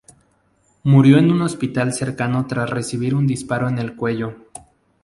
Murió 0.81 1.19
en 1.19 1.29
un 1.31 1.43
hospital 1.43 1.93
cercano 1.93 2.47
tras 2.47 2.71
recibir 2.71 3.13
un 3.13 3.27
disparo 3.27 3.69
en 3.69 3.77
el 3.77 3.95
cuello. 3.95 4.35